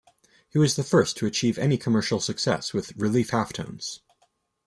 [0.49, 3.99] He was the first to achieve any commercial success with relief halftones.